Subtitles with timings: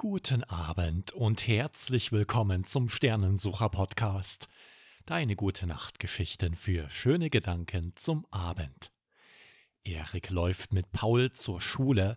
[0.00, 4.46] Guten Abend und herzlich willkommen zum Sternensucher Podcast.
[5.06, 8.92] Deine gute Nachtgeschichten für schöne Gedanken zum Abend.
[9.82, 12.16] Erik läuft mit Paul zur Schule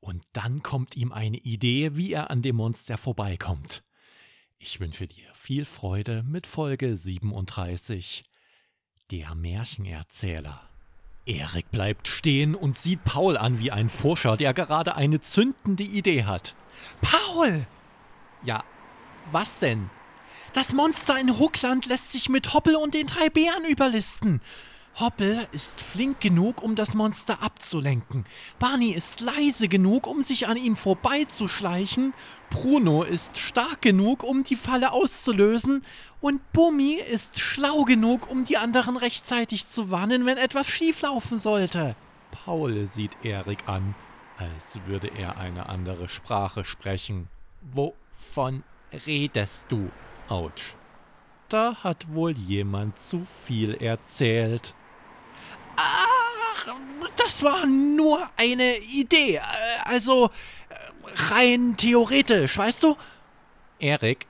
[0.00, 3.82] und dann kommt ihm eine Idee, wie er an dem Monster vorbeikommt.
[4.58, 8.24] Ich wünsche dir viel Freude mit Folge 37
[9.10, 10.68] Der Märchenerzähler.
[11.24, 16.24] Erik bleibt stehen und sieht Paul an wie ein Forscher, der gerade eine zündende Idee
[16.24, 16.54] hat.
[17.00, 17.66] Paul!
[18.44, 18.64] Ja,
[19.30, 19.90] was denn?
[20.52, 24.40] Das Monster in Huckland lässt sich mit Hoppel und den drei Bären überlisten.
[25.00, 28.26] Hoppel ist flink genug, um das Monster abzulenken.
[28.58, 32.12] Barney ist leise genug, um sich an ihm vorbeizuschleichen.
[32.50, 35.82] Bruno ist stark genug, um die Falle auszulösen.
[36.20, 41.96] Und Bummi ist schlau genug, um die anderen rechtzeitig zu warnen, wenn etwas schieflaufen sollte.
[42.44, 43.94] Paul sieht Erik an,
[44.42, 47.28] als würde er eine andere Sprache sprechen.
[47.60, 48.64] Wovon
[49.06, 49.90] redest du?
[50.28, 50.74] Autsch.
[51.48, 54.74] Da hat wohl jemand zu viel erzählt.
[55.76, 56.74] Ach,
[57.16, 59.40] das war nur eine Idee.
[59.84, 60.30] Also
[61.30, 62.96] rein theoretisch, weißt du?
[63.78, 64.26] Erik,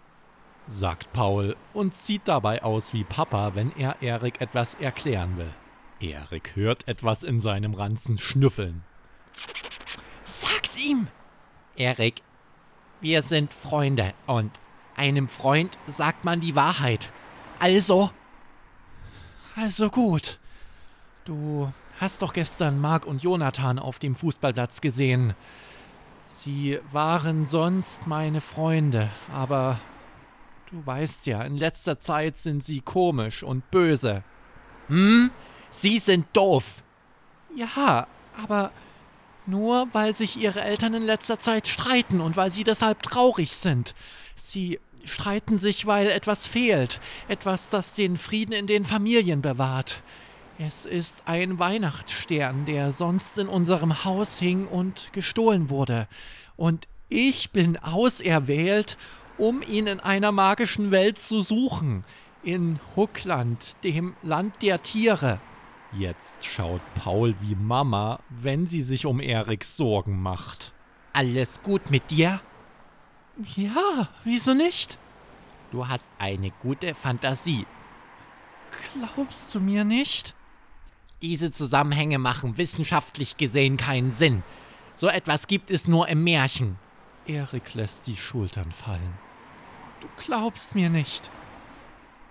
[0.67, 5.53] sagt Paul und sieht dabei aus wie Papa, wenn er Erik etwas erklären will.
[6.01, 8.83] Erik hört etwas in seinem Ranzen schnüffeln.
[10.85, 11.07] Ihm!
[11.77, 12.23] Erik,
[13.01, 14.51] wir sind Freunde und
[14.97, 17.11] einem Freund sagt man die Wahrheit.
[17.59, 18.11] Also.
[19.57, 20.39] Also gut.
[21.25, 25.35] Du hast doch gestern Mark und Jonathan auf dem Fußballplatz gesehen.
[26.29, 29.79] Sie waren sonst meine Freunde, aber
[30.71, 34.25] du weißt ja, in letzter Zeit sind sie komisch und böse.
[34.89, 35.31] Hm?
[35.71, 36.83] Sie sind doof.
[37.55, 38.07] Ja,
[38.43, 38.73] aber
[39.47, 43.95] nur weil sich ihre Eltern in letzter Zeit streiten und weil sie deshalb traurig sind.
[44.37, 50.03] Sie streiten sich, weil etwas fehlt, etwas, das den Frieden in den Familien bewahrt.
[50.59, 56.07] Es ist ein Weihnachtsstern, der sonst in unserem Haus hing und gestohlen wurde.
[56.57, 58.97] Und ich bin auserwählt,
[59.39, 62.05] um ihn in einer magischen Welt zu suchen.
[62.45, 65.41] In Huckland, dem Land der Tiere.
[65.93, 70.73] Jetzt schaut Paul wie Mama, wenn sie sich um Erik Sorgen macht.
[71.13, 72.41] Alles gut mit dir?
[73.57, 74.99] Ja, wieso nicht?
[75.71, 77.67] Du hast eine gute Fantasie.
[78.95, 80.35] Glaubst du mir nicht?
[81.21, 84.43] Diese Zusammenhänge machen wissenschaftlich gesehen keinen Sinn.
[84.95, 86.79] So etwas gibt es nur im Märchen.
[87.27, 89.19] Erik lässt die Schultern fallen.
[90.01, 91.31] Du glaubst mir nicht.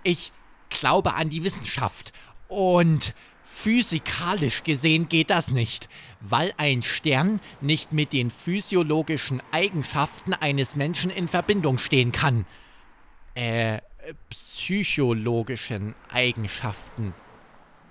[0.02, 0.32] Ich
[0.68, 2.12] glaube an die Wissenschaft.
[2.48, 3.14] Und
[3.62, 5.88] physikalisch gesehen geht das nicht,
[6.20, 12.44] weil ein Stern nicht mit den physiologischen Eigenschaften eines Menschen in Verbindung stehen kann.
[13.34, 13.80] Äh,
[14.30, 17.14] psychologischen Eigenschaften.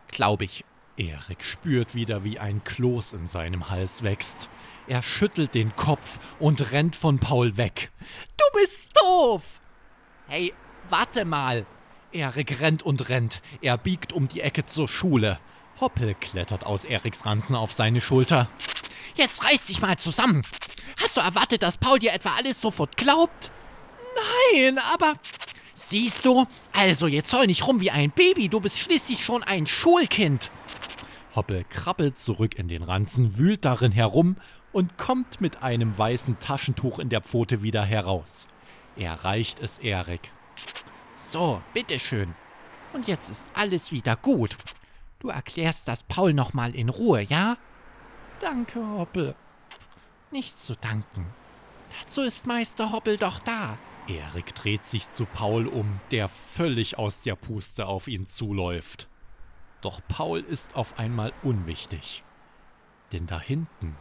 [0.09, 0.65] Glaube ich.
[0.97, 4.49] Erik spürt wieder, wie ein Kloß in seinem Hals wächst.
[4.87, 7.91] Er schüttelt den Kopf und rennt von Paul weg.
[8.37, 9.61] Du bist doof!
[10.27, 10.53] Hey,
[10.89, 11.65] warte mal!
[12.11, 13.41] Erik rennt und rennt.
[13.61, 15.39] Er biegt um die Ecke zur Schule.
[15.79, 18.47] Hoppel klettert aus Eriks Ranzen auf seine Schulter.
[19.15, 20.43] Jetzt reiß dich mal zusammen!
[21.01, 23.51] Hast du erwartet, dass Paul dir etwa alles sofort glaubt?
[24.53, 25.13] Nein, aber.
[25.73, 26.45] Siehst du?
[26.73, 28.49] Also, jetzt heul nicht rum wie ein Baby.
[28.49, 30.51] Du bist schließlich schon ein Schulkind.
[31.35, 34.35] Hoppel krabbelt zurück in den Ranzen, wühlt darin herum
[34.71, 38.47] und kommt mit einem weißen Taschentuch in der Pfote wieder heraus.
[38.95, 40.31] Er reicht es Erik.
[41.29, 42.35] So, bitteschön.
[42.93, 44.57] Und jetzt ist alles wieder gut.
[45.21, 47.55] Du erklärst das Paul nochmal in Ruhe, ja?
[48.39, 49.35] Danke, Hoppel.
[50.31, 51.27] Nichts zu danken.
[51.99, 53.77] Dazu ist Meister Hoppel doch da.
[54.07, 59.09] Erik dreht sich zu Paul um, der völlig aus der Puste auf ihn zuläuft.
[59.81, 62.23] Doch Paul ist auf einmal unwichtig.
[63.11, 63.95] Denn da hinten,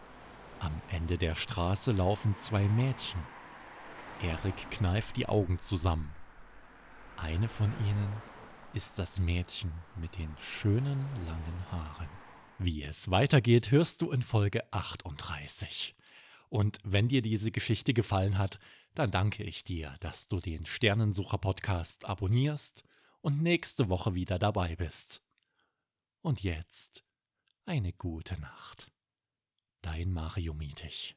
[0.59, 3.20] am Ende der Straße, laufen zwei Mädchen.
[4.22, 6.10] Erik kneift die Augen zusammen.
[7.18, 8.09] Eine von ihnen
[8.72, 12.08] ist das Mädchen mit den schönen langen Haaren.
[12.58, 15.96] Wie es weitergeht, hörst du in Folge 38.
[16.48, 18.60] Und wenn dir diese Geschichte gefallen hat,
[18.94, 22.84] dann danke ich dir, dass du den Sternensucher Podcast abonnierst
[23.20, 25.22] und nächste Woche wieder dabei bist.
[26.22, 27.04] Und jetzt
[27.66, 28.92] eine gute Nacht.
[29.82, 31.16] Dein Mario Mietig.